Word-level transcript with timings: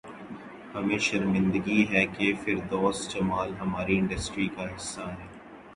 ہمیں 0.73 0.97
شرمندگی 0.99 1.85
ہے 1.89 2.05
کہ 2.07 2.33
فردوس 2.43 3.07
جمال 3.09 3.53
ہماری 3.59 3.97
انڈسٹری 3.97 4.47
کا 4.55 4.65
حصہ 4.75 5.09
ہیں 5.09 5.27